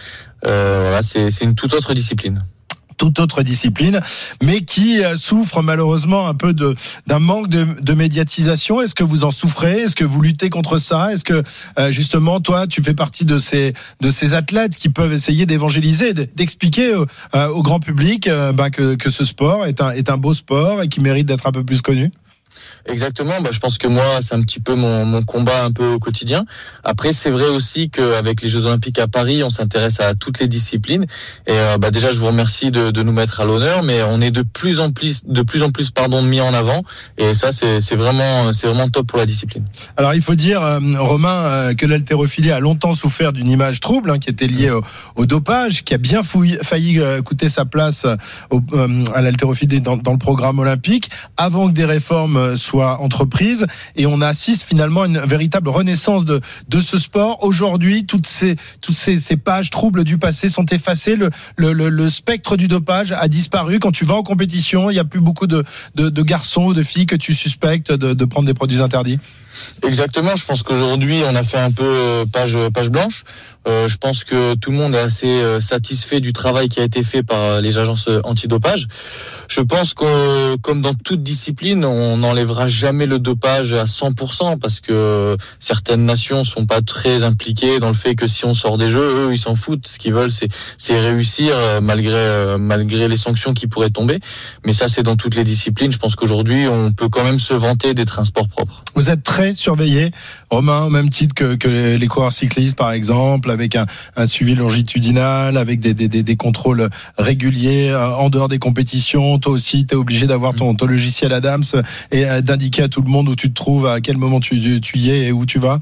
Voilà 0.43 1.01
c'est 1.03 1.29
une 1.43 1.55
toute 1.55 1.75
autre 1.75 1.95
discipline. 1.95 2.43
Toute 3.05 3.21
autre 3.21 3.43
discipline, 3.43 4.01
mais 4.43 4.63
qui 4.63 5.05
euh, 5.05 5.15
souffre 5.17 5.61
malheureusement 5.61 6.27
un 6.27 6.33
peu 6.33 6.55
d'un 6.55 7.19
manque 7.19 7.49
de, 7.49 7.95
médiatisation. 7.95 8.81
Est-ce 8.81 8.95
que 8.95 9.05
vous 9.05 9.25
en 9.25 9.31
souffrez? 9.31 9.83
Est-ce 9.83 9.95
que 9.95 10.05
vous 10.05 10.23
luttez 10.23 10.49
contre 10.49 10.79
ça? 10.79 11.13
Est-ce 11.13 11.23
que 11.23 11.43
euh, 11.79 11.93
justement 11.93 12.41
toi, 12.41 12.67
tu 12.67 12.83
fais 12.83 12.95
partie 12.95 13.27
de 13.27 13.39
ces 13.39 13.75
de 14.01 14.11
ces 14.11 14.33
athlètes 14.33 14.77
qui 14.77 14.89
peuvent 14.89 15.13
essayer 15.13 15.45
d'évangéliser, 15.45 16.15
d'expliquer 16.15 16.95
au, 16.95 17.07
euh, 17.35 17.49
au, 17.49 17.63
grand 17.63 17.79
public 17.79 18.29
bah, 18.55 18.71
que, 18.71 18.95
que 18.95 19.11
ce 19.11 19.25
sport 19.25 19.67
est 19.67 19.83
un 19.83 19.91
est 19.91 20.09
un 20.09 20.17
beau 20.17 20.33
sport 20.33 20.83
et 20.83 20.89
qui 20.89 21.01
mérite 21.01 21.27
d'être 21.27 21.47
un 21.47 21.53
peu 21.53 21.63
plus 21.63 21.83
connu? 21.83 22.11
Exactement. 22.87 23.41
Bah, 23.41 23.51
je 23.53 23.59
pense 23.61 23.79
que 23.79 23.87
moi, 23.87 24.05
c'est 24.21 24.35
un 24.35 24.43
petit 24.43 24.61
peu 24.61 24.75
mon, 24.75 25.23
combat 25.23 25.65
un 25.65 25.73
peu 25.73 25.87
au 25.87 25.99
quotidien. 25.99 26.45
Après, 26.83 27.13
c'est 27.13 27.31
vrai 27.31 27.49
aussi 27.49 27.89
qu'avec 27.89 28.43
les 28.43 28.49
Jeux 28.49 28.67
Olympiques 28.67 28.99
à 28.99 29.09
Paris, 29.09 29.43
on 29.43 29.51
s'intéresse 29.51 30.01
à 30.01 30.15
toutes 30.15 30.39
les 30.41 30.49
disciplines. 30.49 31.07
Et 31.47 31.53
euh, 31.53 31.79
bah, 31.79 31.91
déjà, 31.91 32.13
je 32.13 32.19
vous 32.19 32.27
remercie 32.27 32.71
de, 32.71 33.03
nous 33.03 33.13
mettre 33.13 33.41
à 33.41 33.45
l'honneur, 33.45 33.83
mais 33.83 34.03
on 34.03 34.21
est 34.21 34.31
de 34.31 34.43
plus 34.43 34.81
en 34.81 34.91
plus, 34.91 35.25
de 35.27 35.43
plus 35.43 35.63
en 35.63 35.71
plus, 35.71 35.91
pardon, 35.91 36.23
mis 36.23 36.41
en 36.41 36.53
avant. 36.53 36.83
Et 37.19 37.35
ça, 37.35 37.53
c'est 37.53 37.97
vraiment, 37.97 38.53
c'est 38.53 38.67
vraiment 38.67 38.89
top 38.89 39.07
pour 39.07 39.19
la 39.19 39.27
discipline. 39.27 39.65
Alors, 39.97 40.15
il 40.15 40.23
faut 40.23 40.35
dire, 40.35 40.63
euh, 40.63 40.81
Romain, 40.99 41.45
euh, 41.45 41.75
que 41.75 41.87
l'haltérophilie 41.87 42.51
a 42.51 42.61
longtemps 42.61 42.95
souffert 42.95 43.33
d'une 43.33 43.49
image 43.49 43.81
trouble, 43.81 44.11
hein, 44.11 44.19
qui 44.19 44.31
était 44.31 44.47
liée 44.47 44.73
au, 45.17 45.27
dopage, 45.27 45.85
qui 45.85 45.95
a 45.95 45.99
bien 45.99 46.23
failli 46.23 47.01
coûter 47.25 47.49
sa 47.49 47.65
place 47.65 48.05
à 48.05 49.21
l'haltérophilie 49.23 49.81
dans 49.81 49.97
le 49.97 50.19
programme 50.19 50.59
olympique, 50.59 51.11
avant 51.37 51.69
que 51.69 51.73
des 51.73 51.85
réformes 51.85 52.37
soient 52.57 53.01
entreprise 53.01 53.67
et 53.97 54.07
on 54.07 54.21
assiste 54.21 54.63
finalement 54.63 55.03
à 55.03 55.07
une 55.07 55.19
véritable 55.21 55.69
renaissance 55.69 56.25
de, 56.25 56.41
de 56.69 56.81
ce 56.81 56.99
sport. 56.99 57.45
Aujourd'hui, 57.45 58.07
toutes 58.07 58.27
ces, 58.27 58.57
toutes 58.81 58.95
ces, 58.95 59.37
pages 59.37 59.71
troubles 59.71 60.05
du 60.05 60.19
passé 60.19 60.49
sont 60.49 60.67
effacées. 60.67 61.17
Le, 61.17 61.31
le, 61.57 61.73
le, 61.73 62.11
spectre 62.11 62.57
du 62.57 62.69
dopage 62.69 63.13
a 63.13 63.29
disparu. 63.29 63.79
Quand 63.79 63.93
tu 63.93 64.05
vas 64.05 64.15
en 64.15 64.23
compétition, 64.23 64.91
il 64.91 64.95
n'y 64.95 65.01
a 65.01 65.05
plus 65.05 65.21
beaucoup 65.21 65.47
de, 65.47 65.65
de, 65.95 66.09
de, 66.09 66.23
garçons 66.23 66.67
ou 66.67 66.75
de 66.75 66.83
filles 66.83 67.07
que 67.07 67.17
tu 67.17 67.35
suspectes 67.35 67.93
de, 67.93 68.15
de 68.15 68.25
prendre 68.25 68.47
des 68.47 68.55
produits 68.55 68.81
interdits. 68.81 69.19
Exactement. 69.83 70.37
Je 70.37 70.45
pense 70.45 70.63
qu'aujourd'hui, 70.63 71.23
on 71.31 71.35
a 71.35 71.43
fait 71.43 71.59
un 71.59 71.71
peu 71.71 71.85
euh, 71.85 72.25
page 72.33 72.57
page 72.73 72.91
blanche. 72.91 73.25
Euh, 73.67 73.89
je 73.89 73.97
pense 73.97 74.25
que 74.25 74.55
tout 74.55 74.71
le 74.71 74.77
monde 74.77 74.95
est 74.95 74.99
assez 74.99 75.27
euh, 75.27 75.61
satisfait 75.61 76.21
du 76.21 76.33
travail 76.33 76.69
qui 76.69 76.81
a 76.81 76.85
été 76.85 77.03
fait 77.03 77.23
par 77.23 77.61
les 77.61 77.79
agences 77.79 78.09
antidopage. 78.25 78.89
Je 79.49 79.61
pense 79.61 79.95
que, 79.95 80.57
comme 80.57 80.81
dans 80.81 80.95
toute 80.95 81.23
discipline, 81.23 81.85
on 81.85 82.19
n'enlèvera 82.19 82.69
jamais 82.69 83.07
le 83.07 83.19
dopage 83.19 83.73
à 83.73 83.85
100% 83.85 84.59
parce 84.59 84.81
que 84.81 85.37
certaines 85.61 86.05
nations 86.05 86.45
sont 86.45 86.67
pas 86.67 86.81
très 86.81 87.23
impliquées 87.23 87.79
dans 87.79 87.89
le 87.89 87.95
fait 87.95 88.15
que 88.15 88.27
si 88.27 88.45
on 88.45 88.55
sort 88.55 88.79
des 88.79 88.89
jeux, 88.89 89.29
eux, 89.29 89.33
ils 89.33 89.39
s'en 89.39 89.55
foutent. 89.55 89.87
Ce 89.87 89.99
qu'ils 89.99 90.15
veulent, 90.15 90.33
c'est 90.79 90.99
réussir 90.99 91.55
malgré, 91.83 92.57
malgré 92.59 93.09
les 93.09 93.17
sanctions 93.19 93.53
qui 93.53 93.67
pourraient 93.67 93.91
tomber. 93.91 94.19
Mais 94.65 94.73
ça, 94.73 94.89
c'est 94.89 95.03
dans 95.03 95.17
toutes 95.17 95.37
les 95.37 95.45
disciplines. 95.45 95.93
Je 95.93 95.99
pense 95.99 96.17
qu'aujourd'hui, 96.17 96.67
on 96.67 96.93
peut 96.93 97.09
quand 97.09 97.25
même 97.25 97.39
se 97.39 97.55
vanter 97.55 97.93
d'être 97.93 98.19
un 98.19 98.25
sport 98.25 98.49
propre. 98.49 98.83
Vous 98.95 99.11
êtes 99.11 99.23
très 99.23 99.53
surveillé, 99.53 100.11
Romain, 100.51 100.85
au 100.85 100.91
même 100.91 101.11
titre 101.11 101.35
que, 101.35 101.55
que 101.55 101.97
les 101.97 102.07
coureurs 102.07 102.33
cyclistes, 102.33 102.77
par 102.77 102.93
exemple, 102.93 103.54
avec 103.55 103.77
un, 103.77 103.87
un 104.17 104.27
suivi 104.27 104.55
longitudinal, 104.55 105.57
avec 105.57 105.81
des, 105.81 105.95
des, 105.95 106.09
des, 106.09 106.37
contrôles 106.37 106.91
réguliers 107.17 107.89
euh, 107.89 108.15
en 108.15 108.29
dehors 108.29 108.49
des 108.49 108.59
compétitions. 108.59 109.39
Toi 109.39 109.53
aussi, 109.53 109.87
tu 109.87 109.95
es 109.95 109.97
obligé 109.97 110.27
d'avoir 110.27 110.55
ton, 110.55 110.75
ton 110.75 110.87
logiciel 110.87 111.33
Adams 111.33 111.65
et 112.13 112.27
euh, 112.27 112.41
d'indiquer 112.43 112.83
à 112.83 112.89
tout 112.89 113.01
le 113.01 113.09
monde 113.09 113.29
où 113.29 113.37
tu 113.37 113.49
te 113.49 113.55
trouves, 113.55 113.87
à 113.87 114.01
quel 114.01 114.19
moment 114.19 114.41
tu, 114.41 114.81
tu 114.81 114.99
y 114.99 115.11
es 115.11 115.27
et 115.27 115.33
où 115.33 115.47
tu 115.47 115.59
vas. 115.59 115.79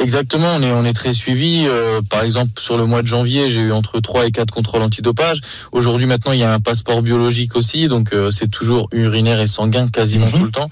Exactement, 0.00 0.46
on 0.56 0.62
est 0.62 0.70
on 0.70 0.84
est 0.84 0.92
très 0.92 1.12
suivi. 1.12 1.64
Euh, 1.66 2.00
par 2.08 2.22
exemple, 2.22 2.52
sur 2.60 2.78
le 2.78 2.86
mois 2.86 3.02
de 3.02 3.08
janvier, 3.08 3.50
j'ai 3.50 3.60
eu 3.60 3.72
entre 3.72 3.98
3 3.98 4.26
et 4.26 4.30
4 4.30 4.52
contrôles 4.52 4.82
antidopage. 4.82 5.40
Aujourd'hui, 5.72 6.06
maintenant, 6.06 6.32
il 6.32 6.38
y 6.38 6.44
a 6.44 6.52
un 6.54 6.60
passeport 6.60 7.02
biologique 7.02 7.56
aussi, 7.56 7.88
donc 7.88 8.14
c'est 8.30 8.50
toujours 8.50 8.88
urinaire 8.92 9.40
et 9.40 9.48
sanguin 9.48 9.88
quasiment 9.88 10.26
mhm. 10.26 10.32
tout 10.32 10.44
le 10.44 10.50
temps 10.52 10.70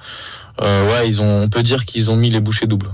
ouais, 0.60 1.06
ils 1.06 1.20
ont, 1.20 1.42
on 1.42 1.48
peut 1.48 1.62
dire 1.62 1.84
qu'ils 1.84 2.10
ont 2.10 2.16
mis 2.16 2.30
les 2.30 2.40
bouchées 2.40 2.66
doubles. 2.66 2.90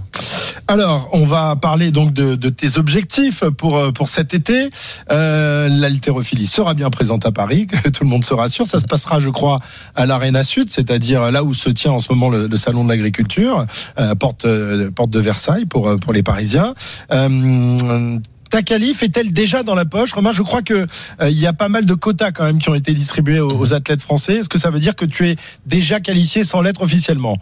Alors, 0.68 1.08
on 1.12 1.24
va 1.24 1.56
parler 1.56 1.90
donc 1.90 2.12
de, 2.12 2.34
de 2.34 2.48
tes 2.48 2.78
objectifs 2.78 3.44
pour 3.44 3.76
euh, 3.76 3.90
pour 3.90 4.08
cet 4.08 4.32
été. 4.32 4.70
Euh, 5.10 5.68
L'haltérophilie 5.68 6.46
sera 6.46 6.74
bien 6.74 6.88
présente 6.90 7.26
à 7.26 7.32
Paris, 7.32 7.66
que 7.84 7.88
tout 7.88 8.04
le 8.04 8.08
monde 8.10 8.24
se 8.24 8.34
rassure. 8.34 8.66
Ça 8.66 8.80
se 8.80 8.86
passera, 8.86 9.18
je 9.18 9.30
crois, 9.30 9.60
à 9.94 10.06
l'Arena 10.06 10.44
Sud, 10.44 10.70
c'est-à-dire 10.70 11.30
là 11.30 11.44
où 11.44 11.52
se 11.52 11.68
tient 11.68 11.92
en 11.92 11.98
ce 11.98 12.12
moment 12.12 12.30
le, 12.30 12.46
le 12.46 12.56
salon 12.56 12.84
de 12.84 12.88
l'agriculture, 12.88 13.66
euh, 13.98 14.14
porte 14.14 14.44
euh, 14.44 14.90
porte 14.90 15.10
de 15.10 15.20
Versailles 15.20 15.66
pour 15.66 15.98
pour 16.00 16.12
les 16.12 16.22
Parisiens. 16.22 16.74
Euh, 17.12 18.18
ta 18.52 18.60
qualif 18.60 19.02
est-elle 19.02 19.32
déjà 19.32 19.62
dans 19.62 19.74
la 19.74 19.86
poche? 19.86 20.12
Romain, 20.12 20.30
je 20.30 20.42
crois 20.42 20.60
que 20.60 20.86
euh, 21.22 21.30
il 21.30 21.38
y 21.38 21.46
a 21.46 21.54
pas 21.54 21.70
mal 21.70 21.86
de 21.86 21.94
quotas 21.94 22.32
quand 22.32 22.44
même 22.44 22.58
qui 22.58 22.68
ont 22.68 22.74
été 22.74 22.92
distribués 22.92 23.40
aux, 23.40 23.66
mhm. 23.66 23.72
athlètes 23.72 24.02
français. 24.02 24.36
Est-ce 24.36 24.50
que 24.50 24.58
ça 24.58 24.68
veut 24.68 24.78
dire 24.78 24.94
que 24.94 25.06
tu 25.06 25.26
es 25.26 25.36
déjà 25.64 26.00
qualifié 26.00 26.44
sans 26.44 26.60
l'être 26.60 26.82
officiellement? 26.82 27.38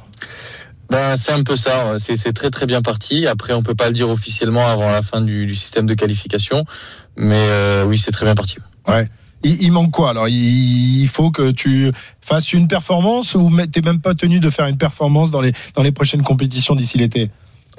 Ben, 0.89 1.17
c'est 1.17 1.33
un 1.33 1.43
peu 1.43 1.57
ça. 1.57 1.97
C'est 1.99 2.33
très 2.33 2.51
très 2.51 2.65
bien 2.65 2.81
parti. 2.81 3.27
Après, 3.27 3.53
on 3.55 3.63
peut 3.65 3.75
pas 3.75 3.89
le 3.89 3.93
dire 3.93 4.09
officiellement 4.09 4.69
avant 4.69 4.89
la 4.89 5.03
fin 5.03 5.21
du, 5.21 5.47
du 5.47 5.57
système 5.57 5.87
de 5.87 5.95
qualification, 5.95 6.65
mais 7.17 7.45
euh, 7.49 7.85
oui, 7.85 7.99
c'est 7.99 8.13
très 8.13 8.25
bien 8.25 8.37
parti. 8.37 8.59
Ouais. 8.87 9.09
Il, 9.43 9.61
il, 9.63 9.73
manque 9.73 9.91
quoi 9.91 10.11
alors? 10.11 10.29
Il, 10.29 11.09
faut 11.09 11.33
que 11.33 11.51
tu 11.51 11.91
fasses 12.21 12.53
une 12.53 12.69
performance 12.69 13.35
ou 13.35 13.51
t'es 13.73 13.81
même 13.81 14.01
pas 14.01 14.15
tenu 14.15 14.39
de 14.39 14.49
faire 14.49 14.67
une 14.67 14.79
performance 14.79 15.33
dans 15.33 15.41
les 15.41 15.55
dans 15.75 15.83
les 15.83 15.93
prochaines 15.93 16.23
compétitions 16.23 16.77
d'ici 16.77 16.99
l'été? 16.99 17.31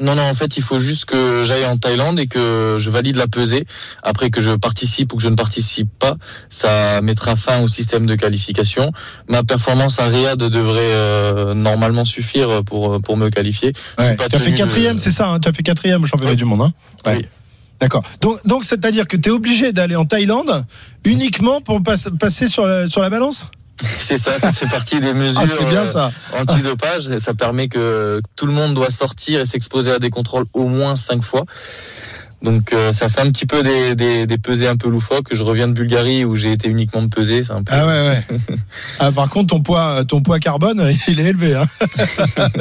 Non, 0.02 0.16
non, 0.16 0.24
en 0.24 0.34
fait, 0.34 0.58
il 0.58 0.64
faut 0.64 0.80
juste 0.80 1.06
que 1.06 1.44
j'aille 1.46 1.66
en 1.66 1.78
Thaïlande 1.78 2.20
et 2.20 2.28
que 2.28 2.78
je 2.80 2.90
valide 2.90 3.16
la 3.16 3.28
pesée. 3.28 3.66
Après 4.04 4.30
que 4.30 4.42
je 4.42 4.52
participe 4.52 5.14
ou 5.14 5.18
que 5.18 5.24
je 5.24 5.30
ne 5.30 5.36
participe 5.36 5.90
pas, 6.00 6.16
ça 6.50 7.02
mettra 7.02 7.36
fin 7.36 7.62
au 7.62 7.68
système 7.68 8.06
de 8.06 8.16
qualification. 8.16 8.92
Ma 9.28 9.44
performance 9.44 10.00
à 10.00 10.06
Riyad 10.06 10.40
devrait 10.40 10.80
euh, 10.82 11.54
normalement 11.54 12.06
suffire 12.06 12.64
pour, 12.64 13.02
pour 13.02 13.18
me 13.18 13.30
qualifier. 13.30 13.74
tu 13.74 14.04
as 14.04 14.40
fait 14.40 14.56
quatrième, 14.56 14.98
c'est 14.98 15.12
ça 15.12 15.28
hein 15.30 15.40
Tu 15.40 15.48
as 15.48 15.54
fait 15.54 15.64
quatrième 15.64 16.04
au 16.04 16.06
championnat 16.06 16.36
du 16.36 16.46
monde. 16.46 16.62
Hein 16.62 16.74
oui. 17.06 17.26
D'accord. 17.80 18.04
Donc, 18.22 18.46
donc 18.46 18.64
c'est-à-dire 18.64 19.08
que 19.08 19.18
tu 19.18 19.30
es 19.30 19.32
obligé 19.32 19.72
d'aller 19.72 19.96
en 19.96 20.06
Thaïlande 20.06 20.66
uniquement 21.04 21.62
pour 21.62 21.82
passer 21.82 22.48
sur 22.48 22.68
sur 22.88 23.02
la 23.02 23.10
balance? 23.10 23.48
C'est 24.00 24.18
ça, 24.18 24.38
ça 24.40 24.54
fait 24.54 24.70
partie 24.70 25.00
des 25.00 25.14
mesures 25.14 25.42
ah, 25.62 25.70
bien, 25.70 25.88
ça. 25.88 26.12
Euh, 26.34 26.42
antidopage. 26.42 27.08
Et 27.10 27.20
ça 27.20 27.34
permet 27.34 27.68
que 27.68 28.22
tout 28.36 28.46
le 28.46 28.54
monde 28.54 28.74
doit 28.74 28.90
sortir 28.90 29.42
et 29.42 29.46
s'exposer 29.46 29.92
à 29.92 30.00
des 30.00 30.10
contrôles 30.10 30.46
au 30.54 30.68
moins 30.68 30.96
cinq 30.96 31.24
fois. 31.24 31.46
Donc 32.42 32.74
euh, 32.74 32.92
ça 32.92 33.08
fait 33.08 33.22
un 33.22 33.30
petit 33.30 33.46
peu 33.46 33.62
des, 33.62 33.96
des, 33.96 34.26
des 34.26 34.38
pesées 34.38 34.68
un 34.68 34.76
peu 34.76 34.90
loufoques. 34.90 35.34
Je 35.34 35.44
reviens 35.44 35.68
de 35.68 35.74
Bulgarie 35.74 36.26
où 36.26 36.36
j'ai 36.36 36.52
été 36.52 36.68
uniquement 36.68 37.08
pesé. 37.08 37.44
C'est 37.44 37.54
un 37.54 37.64
peu... 37.64 37.74
Ah 37.74 37.86
ouais, 37.86 38.08
ouais. 38.10 38.56
ah, 39.00 39.12
par 39.12 39.30
contre, 39.30 39.54
ton 39.56 39.62
poids, 39.62 40.04
ton 40.06 40.22
poids 40.22 40.40
carbone, 40.40 40.92
il 41.08 41.20
est 41.20 41.26
élevé. 41.26 41.56
Hein 41.56 41.66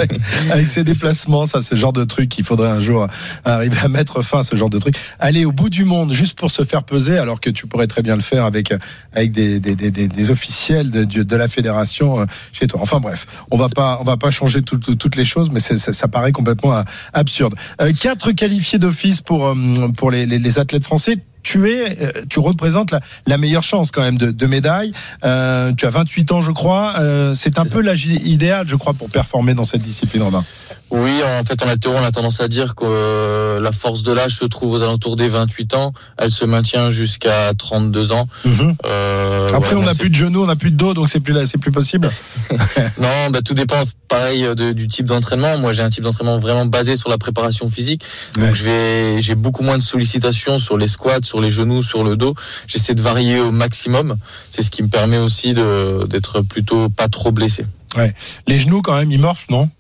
avec, 0.51 0.69
ses 0.69 0.85
déplacements, 0.85 1.47
ça 1.47 1.61
c'est 1.61 1.75
le 1.75 1.81
genre 1.81 1.95
de 1.95 2.05
truc 2.05 2.29
qu'il 2.29 2.45
faudrait 2.45 2.69
un 2.69 2.81
jour 2.81 3.09
arriver 3.45 3.79
à 3.83 3.89
mettre 3.89 4.23
fin 4.23 4.41
à 4.41 4.43
ce 4.43 4.55
genre 4.55 4.71
de 4.71 4.79
truc. 4.79 4.97
Aller 5.19 5.45
au 5.45 5.53
bout 5.53 5.71
du 5.71 5.85
monde 5.85 6.13
juste 6.13 6.39
pour 6.39 6.51
se 6.51 6.65
faire 6.65 6.83
peser, 6.83 7.17
alors 7.19 7.41
que 7.41 7.51
tu 7.51 7.67
pourrais 7.67 7.87
très 7.87 8.03
bien 8.03 8.17
le 8.17 8.23
faire 8.23 8.45
avec, 8.45 8.75
avec 9.15 9.33
des, 9.33 9.61
des, 9.61 9.75
des, 9.75 9.91
des 9.91 10.31
officiels 10.31 10.91
de, 10.91 11.05
de 11.05 11.37
la 11.37 11.49
fédération 11.49 12.21
euh, 12.21 12.27
chez 12.53 12.67
toi. 12.67 12.81
Enfin 12.83 13.01
bref, 13.01 13.27
on 13.51 13.57
va 13.57 13.69
pas, 13.69 13.99
on 14.01 14.05
va 14.05 14.17
pas 14.17 14.31
changer 14.31 14.63
tout, 14.63 14.79
toutes 14.79 15.17
les 15.17 15.25
choses, 15.25 15.51
mais 15.51 15.61
ça, 15.61 15.77
ça, 15.77 16.09
paraît 16.09 16.33
complètement 16.33 16.77
euh, 16.77 16.83
absurde. 17.13 17.55
quatre 18.01 18.33
qualifiés 18.33 18.79
d'office 18.79 19.23
pour 19.23 19.55
pour 19.97 20.11
les, 20.11 20.27
les, 20.27 20.59
athlètes 20.59 20.85
français 20.85 21.19
tu 21.43 21.71
es, 21.71 21.99
euh, 22.01 22.13
tu 22.29 22.39
représentes 22.39 22.91
la, 22.93 23.01
la, 23.27 23.39
meilleure 23.39 23.63
chance 23.63 23.91
quand 23.91 24.03
même 24.03 24.19
de, 24.19 24.31
de 24.31 24.47
médaille. 24.47 24.93
Euh, 25.25 25.73
tu 25.73 25.87
as 25.87 25.91
28 25.91 26.33
ans, 26.33 26.43
je 26.43 26.53
crois. 26.53 26.97
Euh, 26.99 27.35
c'est 27.35 27.59
un 27.59 27.65
peu 27.65 27.81
l'âge 27.81 28.07
idéal, 28.07 28.69
je 28.69 28.77
crois, 28.77 28.93
pour 28.93 29.09
performer 29.11 29.55
dans 29.55 29.65
cette 29.65 29.83
discipline, 29.83 30.23
Romain. 30.23 30.45
Oui, 30.91 31.21
en 31.23 31.45
fait, 31.45 31.63
en 31.63 31.69
altéro, 31.69 31.95
on 31.95 32.03
a 32.03 32.11
tendance 32.11 32.41
à 32.41 32.49
dire 32.49 32.75
que 32.75 32.85
euh, 32.85 33.61
la 33.61 33.71
force 33.71 34.03
de 34.03 34.13
l'âge 34.13 34.37
se 34.37 34.45
trouve 34.45 34.73
aux 34.73 34.83
alentours 34.83 35.15
des 35.15 35.29
28 35.29 35.75
ans. 35.75 35.93
Elle 36.19 36.33
se 36.33 36.45
maintient 36.45 36.91
jusqu'à 36.91 37.53
32 37.57 38.13
ans. 38.13 38.29
Mhm. 38.45 38.75
Euh, 38.87 39.49
Après, 39.55 39.77
on 39.77 39.83
n'a 39.83 39.95
plus 39.95 40.11
de 40.11 40.15
genoux, 40.15 40.43
on 40.43 40.47
n'a 40.47 40.57
plus 40.57 40.73
de 40.73 40.77
dos, 40.77 40.93
donc 40.95 41.09
c'est 41.09 41.21
plus 41.21 41.35
c'est 41.47 41.59
plus 41.59 41.71
possible. 41.71 42.11
non, 43.01 43.31
bah, 43.31 43.41
tout 43.45 43.55
dépend, 43.55 43.83
pareil, 44.09 44.43
de, 44.43 44.73
du 44.73 44.89
type 44.89 45.07
d'entraînement. 45.07 45.59
Moi, 45.59 45.73
j'ai 45.73 45.83
un 45.83 45.91
type 45.91 46.03
d'entraînement 46.03 46.39
vraiment 46.39 46.67
basé 46.67 46.97
sur 46.97 47.09
la 47.09 47.19
préparation 47.19 47.71
physique. 47.71 48.03
Donc, 48.35 48.55
je 48.55 48.65
vais, 48.65 49.21
j'ai 49.21 49.37
beaucoup 49.37 49.63
moins 49.63 49.79
de 49.79 49.83
sollicitations 49.83 50.59
sur 50.59 50.77
les 50.77 50.89
squats, 50.89 51.23
sur 51.23 51.41
les 51.41 51.51
genoux, 51.51 51.83
sur 51.85 52.03
le 52.03 52.17
dos. 52.17 52.35
J'essaie 52.67 52.95
de 52.95 53.03
varier 53.03 53.39
au 53.39 53.53
maximum. 53.53 54.17
C'est 54.51 54.63
ce 54.63 54.71
qui 54.71 54.83
me 54.83 54.89
permet 54.89 55.19
aussi 55.19 55.55
d'être 55.55 56.41
plutôt 56.43 56.89
pas 56.89 57.09
trop 57.09 57.31
blessé. 57.31 57.65
Ouais. 57.97 58.15
Les 58.47 58.59
genoux, 58.59 58.83
quand 58.83 58.97
même, 58.97 59.11
ils 59.13 59.21
morphent, 59.21 59.47
non? 59.51 59.71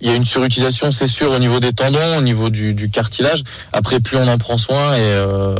Il 0.00 0.08
y 0.08 0.12
a 0.12 0.16
une 0.16 0.24
surutilisation, 0.24 0.90
c'est 0.90 1.06
sûr, 1.06 1.30
au 1.30 1.38
niveau 1.38 1.60
des 1.60 1.72
tendons, 1.72 2.18
au 2.18 2.22
niveau 2.22 2.50
du, 2.50 2.90
cartilage. 2.90 3.42
Après, 3.72 4.00
plus 4.00 4.16
on 4.16 4.28
en 4.28 4.38
prend 4.38 4.58
soin 4.58 4.94
et 4.94 5.00
euh, 5.00 5.56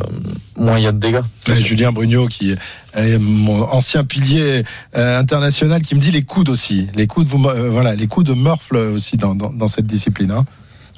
moins 0.56 0.78
il 0.78 0.84
y 0.84 0.86
a 0.86 0.92
de 0.92 0.98
dégâts. 0.98 1.22
Julien 1.46 1.92
Brugnot, 1.92 2.26
qui 2.28 2.52
est 2.52 3.18
mon 3.18 3.62
ancien 3.64 4.04
pilier 4.04 4.64
euh, 4.96 5.18
international, 5.18 5.82
qui 5.82 5.94
me 5.94 6.00
dit 6.00 6.10
les 6.10 6.22
coudes 6.22 6.48
aussi. 6.48 6.88
Les 6.94 7.06
coudes, 7.06 7.26
vous, 7.26 7.42
euh, 7.46 7.70
voilà, 7.70 7.94
les 7.94 8.06
coudes 8.06 8.30
morflent 8.30 8.76
aussi 8.76 9.16
dans, 9.16 9.34
dans, 9.34 9.66
cette 9.66 9.86
discipline. 9.86 10.30
Hein. 10.30 10.44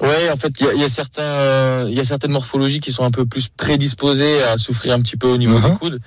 Ouais, 0.01 0.29
en 0.31 0.37
fait, 0.37 0.53
il 0.61 0.65
y 0.65 0.69
a, 0.69 0.73
y 0.75 0.83
a, 0.83 0.89
certains, 0.89 1.21
euh, 1.21 1.85
il 1.89 1.95
y 1.95 1.99
a 1.99 2.05
certaines 2.05 2.31
morphologies 2.31 2.79
qui 2.79 2.91
sont 2.91 3.03
un 3.03 3.11
peu 3.11 3.25
plus 3.25 3.49
prédisposées 3.49 4.41
à 4.43 4.57
souffrir 4.57 4.93
un 4.93 5.01
petit 5.01 5.17
peu 5.17 5.27
au 5.27 5.37
niveau 5.37 5.59
Uh-huh. 5.59 5.71
des 5.71 5.77
coudes, 5.77 5.99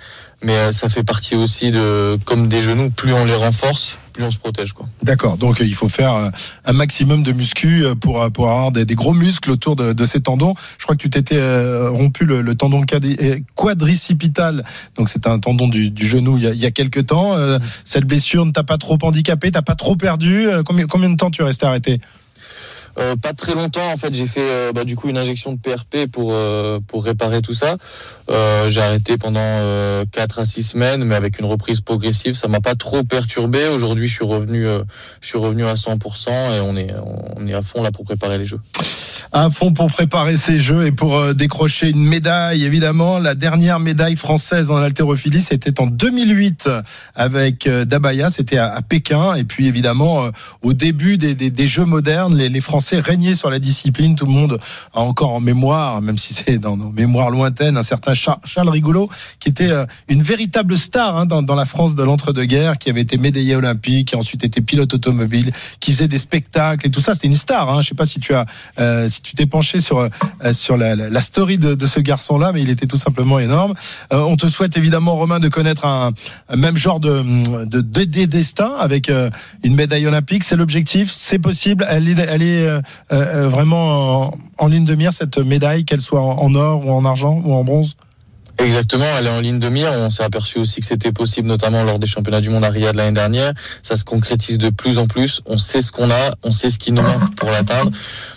mais 0.42 0.56
euh, 0.56 0.72
ça 0.72 0.88
fait 0.88 1.02
partie 1.02 1.34
aussi 1.34 1.70
de, 1.70 2.16
comme 2.24 2.48
des 2.48 2.62
genoux, 2.62 2.90
plus 2.90 3.12
on 3.12 3.24
les 3.24 3.34
renforce, 3.34 3.98
plus 4.12 4.24
on 4.24 4.30
se 4.30 4.38
protège. 4.38 4.74
D'accord, 5.02 5.36
donc 5.36 5.60
euh, 5.60 5.64
il 5.64 5.74
faut 5.74 5.88
faire 5.88 6.14
euh, 6.14 6.30
un 6.64 6.72
maximum 6.72 7.22
de 7.22 7.32
muscu 7.32 7.84
euh, 7.84 7.94
pour, 7.94 8.30
pour 8.30 8.50
avoir 8.50 8.72
des, 8.72 8.84
gros 8.94 9.14
muscles 9.14 9.50
autour 9.50 9.76
de, 9.76 10.04
ces 10.04 10.20
tendons. 10.20 10.54
Je 10.78 10.84
crois 10.84 10.96
que 10.96 11.02
tu 11.02 11.10
t'étais 11.10 11.40
rompu 11.88 12.24
le, 12.24 12.54
tendon 12.54 12.82
quadri- 12.84 13.44
quadricipital, 13.54 14.64
donc 14.96 15.08
c'est 15.08 15.26
un 15.26 15.38
tendon 15.38 15.68
du, 15.68 15.92
genou 15.96 16.36
il 16.36 16.44
y, 16.44 16.46
a, 16.46 16.50
il 16.52 16.60
y 16.60 16.66
a 16.66 16.70
quelques 16.70 17.06
temps. 17.06 17.34
Cette 17.84 18.04
blessure 18.04 18.44
ne 18.44 18.50
t'a 18.50 18.64
pas 18.64 18.78
trop 18.78 18.98
handicapé, 19.02 19.50
t'as 19.50 19.62
pas 19.62 19.74
trop 19.74 19.96
perdu. 19.96 20.48
Combien, 20.66 20.86
combien 20.86 21.10
de 21.10 21.16
temps 21.16 21.30
tu 21.30 21.42
es 21.42 21.44
resté 21.44 21.66
arrêté? 21.66 22.00
Euh, 22.98 23.16
pas 23.16 23.32
très 23.32 23.54
longtemps, 23.54 23.90
en 23.92 23.96
fait, 23.96 24.14
j'ai 24.14 24.26
fait 24.26 24.40
euh, 24.42 24.72
bah, 24.72 24.84
du 24.84 24.96
coup 24.96 25.08
une 25.08 25.16
injection 25.16 25.52
de 25.52 25.58
PRP 25.58 26.10
pour 26.10 26.32
euh, 26.32 26.78
pour 26.86 27.04
réparer 27.04 27.40
tout 27.40 27.54
ça. 27.54 27.76
J'ai 28.68 28.80
arrêté 28.80 29.18
pendant 29.18 29.40
euh, 29.42 30.04
4 30.10 30.38
à 30.38 30.44
6 30.46 30.62
semaines, 30.62 31.04
mais 31.04 31.14
avec 31.14 31.38
une 31.38 31.44
reprise 31.44 31.80
progressive, 31.82 32.34
ça 32.34 32.48
m'a 32.48 32.60
pas 32.60 32.74
trop 32.74 33.02
perturbé. 33.02 33.66
Aujourd'hui, 33.68 34.08
je 34.08 34.14
suis 34.14 34.24
revenu, 34.24 34.66
je 35.20 35.26
suis 35.26 35.38
revenu 35.38 35.64
à 35.64 35.74
100% 35.74 36.30
et 36.30 36.60
on 36.60 36.76
est 36.76 36.94
on 37.36 37.46
est 37.46 37.52
à 37.52 37.60
fond 37.60 37.82
là 37.82 37.90
pour 37.90 38.04
préparer 38.04 38.38
les 38.38 38.46
jeux. 38.46 38.60
à 39.32 39.50
fond 39.50 39.72
pour 39.72 39.88
préparer 39.88 40.36
ces 40.36 40.58
jeux 40.58 40.86
et 40.86 40.92
pour 40.92 41.34
décrocher 41.34 41.90
une 41.90 42.04
médaille. 42.04 42.64
Évidemment, 42.64 43.18
la 43.18 43.34
dernière 43.34 43.80
médaille 43.80 44.16
française 44.16 44.70
en 44.70 44.76
haltérophilie, 44.76 45.42
c'était 45.42 45.78
en 45.80 45.86
2008 45.86 46.70
avec 47.14 47.68
Dabaya, 47.68 48.30
c'était 48.30 48.58
à, 48.58 48.72
à 48.72 48.80
Pékin. 48.80 49.34
Et 49.34 49.44
puis 49.44 49.66
évidemment, 49.66 50.30
au 50.62 50.72
début 50.72 51.18
des, 51.18 51.34
des, 51.34 51.50
des 51.50 51.66
Jeux 51.66 51.84
modernes, 51.84 52.36
les, 52.36 52.48
les 52.48 52.60
Français 52.60 52.81
régnaient 52.92 53.34
sur 53.34 53.50
la 53.50 53.58
discipline. 53.58 54.14
Tout 54.14 54.26
le 54.26 54.32
monde 54.32 54.58
a 54.94 55.00
encore 55.00 55.30
en 55.30 55.40
mémoire, 55.40 56.02
même 56.02 56.18
si 56.18 56.34
c'est 56.34 56.58
dans 56.58 56.76
nos 56.76 56.90
mémoires 56.90 57.30
lointaines, 57.30 57.76
un 57.76 57.82
certain 57.82 58.14
Char- 58.14 58.40
Charles 58.44 58.68
Rigolo, 58.68 59.08
qui 59.40 59.48
était 59.48 59.70
euh, 59.70 59.86
une 60.08 60.22
véritable 60.22 60.76
star 60.78 61.16
hein, 61.16 61.26
dans, 61.26 61.54
la 61.54 61.64
France 61.64 61.94
de 61.94 62.02
l'entre-deux-guerres, 62.02 62.78
qui 62.78 62.90
avait 62.90 63.00
été 63.00 63.18
médaillé 63.18 63.56
olympique, 63.56 64.08
qui 64.08 64.14
a 64.14 64.18
ensuite 64.18 64.44
été 64.44 64.60
pilote 64.60 64.94
automobile, 64.94 65.52
qui 65.80 65.92
faisait 65.92 66.08
des 66.08 66.18
spectacles 66.18 66.86
et 66.86 66.90
tout 66.90 67.00
ça. 67.00 67.14
C'était 67.14 67.28
une 67.28 67.34
star. 67.34 67.68
Hein. 67.70 67.80
Je 67.80 67.88
sais 67.88 67.94
pas 67.94 68.06
si 68.06 68.20
tu 68.20 68.34
as, 68.34 68.46
euh, 68.78 69.08
si 69.08 69.20
tu 69.22 69.34
t'es 69.34 69.46
penché 69.46 69.80
sur 69.80 69.98
euh, 69.98 70.08
sur 70.52 70.76
la, 70.76 70.94
la, 70.94 71.20
story 71.20 71.58
de, 71.58 71.86
ce 71.86 72.00
garçon-là, 72.00 72.52
mais 72.52 72.62
il 72.62 72.70
était 72.70 72.86
tout 72.86 72.96
simplement 72.96 73.38
énorme. 73.38 73.74
On 74.10 74.36
te 74.36 74.48
souhaite 74.48 74.76
évidemment, 74.76 75.14
Romain, 75.14 75.40
de 75.40 75.48
connaître 75.48 75.86
un, 75.86 76.12
même 76.54 76.76
genre 76.76 77.00
de 77.00 77.22
de, 77.64 77.80
de, 77.80 78.04
de 78.04 78.24
destin 78.24 78.74
avec 78.78 79.10
une 79.62 79.74
médaille 79.74 80.06
olympique. 80.06 80.44
C'est 80.44 80.56
l'objectif, 80.56 81.10
c'est 81.12 81.38
possible. 81.38 81.86
Elle 81.88 82.08
est, 82.42 82.71
vraiment 83.10 84.34
en, 84.58 84.66
ligne 84.66 84.84
de 84.84 84.94
mire 84.94 85.12
cette 85.12 85.38
médaille, 85.38 85.84
qu'elle 85.84 86.00
soit 86.00 86.20
en 86.20 86.54
or 86.54 86.86
ou 86.86 86.90
en 86.90 87.04
argent 87.04 87.40
ou 87.44 87.54
en 87.54 87.64
bronze? 87.64 87.96
Exactement, 88.62 89.04
elle 89.18 89.26
est 89.26 89.30
en 89.30 89.40
ligne 89.40 89.58
de 89.58 89.68
mire. 89.68 89.90
On 89.96 90.08
s'est 90.08 90.22
aperçu 90.22 90.58
aussi 90.58 90.80
que 90.80 90.86
c'était 90.86 91.10
possible, 91.10 91.48
notamment 91.48 91.82
lors 91.82 91.98
des 91.98 92.06
championnats 92.06 92.40
du 92.40 92.48
monde 92.48 92.64
à 92.64 92.70
Riyad 92.70 92.94
l'année 92.94 93.12
dernière. 93.12 93.52
Ça 93.82 93.96
se 93.96 94.04
concrétise 94.04 94.58
de 94.58 94.70
plus 94.70 94.98
en 94.98 95.08
plus. 95.08 95.42
On 95.46 95.56
sait 95.56 95.82
ce 95.82 95.90
qu'on 95.90 96.10
a, 96.10 96.34
on 96.44 96.52
sait 96.52 96.70
ce 96.70 96.78
qui 96.78 96.92
nous 96.92 97.02
manque 97.02 97.34
pour 97.34 97.50
l'atteindre. 97.50 97.90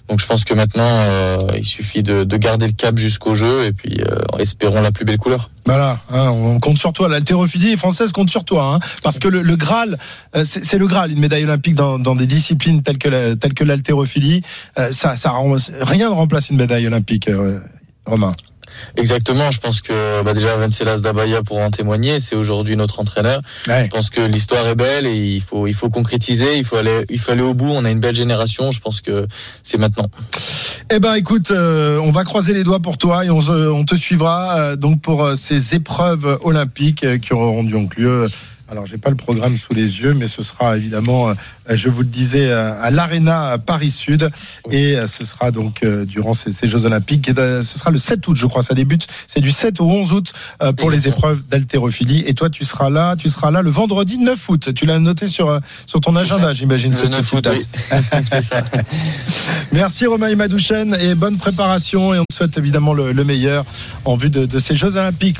Donc 0.09 0.19
je 0.19 0.25
pense 0.25 0.43
que 0.43 0.55
maintenant, 0.55 0.83
euh, 0.83 1.37
il 1.55 1.63
suffit 1.63 2.01
de, 2.01 2.23
de 2.23 2.37
garder 2.37 2.65
le 2.65 2.73
cap 2.73 2.97
jusqu'au 2.97 3.35
jeu 3.35 3.65
et 3.65 3.71
puis 3.71 4.01
euh, 4.01 4.39
espérons 4.39 4.81
la 4.81 4.91
plus 4.91 5.05
belle 5.05 5.17
couleur. 5.17 5.51
Voilà, 5.67 5.99
hein, 6.11 6.29
on 6.29 6.59
compte 6.59 6.79
sur 6.79 6.91
toi. 6.91 7.07
L'haltérophilie 7.07 7.77
française 7.77 8.11
compte 8.11 8.29
sur 8.29 8.45
toi, 8.45 8.75
hein, 8.75 8.79
parce 9.03 9.19
que 9.19 9.27
le, 9.27 9.55
Graal, 9.55 9.97
euh, 10.35 10.43
c'est 10.43 10.77
le 10.77 10.87
Graal, 10.87 11.11
une 11.11 11.19
médaille 11.19 11.43
olympique 11.43 11.75
dans, 11.75 12.15
des 12.15 12.27
disciplines 12.27 12.81
telles 12.81 12.97
que 12.97 13.09
la, 13.09 13.35
l'haltérophilie. 13.65 14.41
Ça, 14.91 15.15
rien 15.81 16.09
ne 16.09 16.15
remplace 16.15 16.49
une 16.49 16.57
médaille 16.57 16.87
olympique, 16.87 17.29
Romain. 18.05 18.33
Exactement, 18.97 19.51
je 19.51 19.59
pense 19.59 19.81
que 19.81 20.23
bah, 20.23 20.33
déjà 20.33 20.55
Vencelas 20.55 20.99
Dabaya 20.99 21.41
pour 21.43 21.57
en 21.59 21.71
témoigner, 21.71 22.19
c'est 22.19 22.35
aujourd'hui 22.35 22.75
notre 22.75 22.99
entraîneur. 22.99 23.41
Ouais. 23.67 23.85
Je 23.85 23.89
pense 23.89 24.09
que 24.09 24.21
l'histoire 24.21 24.67
est 24.67 24.75
belle 24.75 25.05
et 25.05 25.15
il 25.15 25.41
faut 25.41 25.67
il 25.67 25.73
faut 25.73 25.89
concrétiser, 25.89 26.57
il 26.57 26.65
faut 26.65 26.77
aller 26.77 27.05
il 27.09 27.19
faut 27.19 27.31
aller 27.31 27.41
au 27.41 27.53
bout. 27.53 27.69
On 27.69 27.85
a 27.85 27.91
une 27.91 27.99
belle 27.99 28.15
génération, 28.15 28.71
je 28.71 28.79
pense 28.79 29.01
que 29.01 29.27
c'est 29.63 29.77
maintenant. 29.77 30.07
Eh 30.91 30.99
ben, 30.99 31.15
écoute, 31.15 31.51
euh, 31.51 31.99
on 31.99 32.11
va 32.11 32.23
croiser 32.23 32.53
les 32.53 32.63
doigts 32.63 32.79
pour 32.79 32.97
toi 32.97 33.25
et 33.25 33.29
on, 33.29 33.85
te 33.85 33.95
suivra 33.95 34.57
euh, 34.57 34.75
donc 34.75 35.01
pour 35.01 35.23
euh, 35.23 35.35
ces 35.35 35.75
épreuves 35.75 36.39
olympiques 36.43 37.19
qui 37.21 37.33
auront 37.33 37.63
donc 37.63 37.95
lieu. 37.95 38.27
Alors, 38.67 38.87
j'ai 38.87 38.97
pas 38.97 39.11
le 39.11 39.15
programme 39.15 39.57
sous 39.59 39.75
les 39.75 40.01
yeux, 40.01 40.15
mais 40.15 40.25
ce 40.27 40.41
sera 40.41 40.75
évidemment, 40.75 41.29
euh, 41.29 41.33
je 41.69 41.87
vous 41.87 42.01
le 42.01 42.07
disais, 42.07 42.47
euh, 42.49 42.73
à 42.81 42.89
l'Arena 42.89 43.59
Paris 43.63 43.91
Sud, 43.91 44.27
Oui. 44.65 44.75
et 44.75 44.97
euh, 44.97 45.05
ce 45.05 45.23
sera 45.23 45.51
donc 45.51 45.85
durant 46.07 46.33
ces, 46.33 46.51
ces 46.51 46.65
Jeux 46.65 46.83
Olympiques. 46.85 47.29
Et, 47.29 47.33
ce 47.35 47.77
sera 47.77 47.91
le 47.91 47.99
7 47.99 48.27
août, 48.27 48.35
je 48.35 48.47
crois. 48.47 48.63
Ça 48.63 48.73
débute. 48.73 49.05
C'est 49.27 49.39
du 49.39 49.51
7 49.51 49.79
au 49.81 49.85
11 49.85 50.13
août 50.13 50.33
pour 50.77 50.89
les 50.89 51.07
épreuves 51.07 51.43
d'haltérophilie. 51.47 52.23
Et 52.25 52.33
toi, 52.33 52.49
tu 52.49 52.65
seras 52.65 52.89
là. 52.89 53.15
Tu 53.15 53.29
seras 53.29 53.51
là 53.51 53.61
le 53.61 53.69
vendredi 53.69 54.17
9 54.17 54.49
août. 54.49 54.73
Tu 54.73 54.85
l'as 54.87 54.97
noté 54.99 55.27
sur 55.27 55.59
sur 55.85 55.99
ton 55.99 56.15
agenda, 56.15 56.51
j'imagine. 56.51 56.91
Le 56.91 56.97
cette 56.97 57.11
9 57.11 57.19
petite 57.21 57.33
août, 57.35 57.43
date. 57.43 57.57
oui. 57.91 57.97
c'est 58.29 58.41
ça. 58.43 58.63
Merci 59.71 60.05
Romain 60.07 60.29
Imadouchen 60.29 60.95
et 60.99 61.13
bonne 61.15 61.37
préparation 61.37 62.13
et 62.13 62.19
on 62.19 62.23
te 62.27 62.33
souhaite 62.33 62.57
évidemment 62.57 62.93
le, 62.93 63.11
le 63.11 63.23
meilleur 63.23 63.63
en 64.05 64.15
vue 64.15 64.29
de, 64.29 64.45
de 64.45 64.59
ces 64.59 64.75
Jeux 64.75 64.95
Olympiques. 64.97 65.33